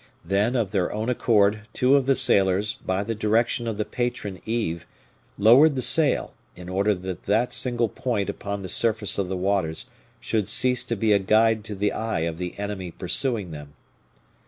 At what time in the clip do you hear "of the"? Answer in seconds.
1.95-2.15, 3.67-3.85, 9.19-9.37, 12.21-12.57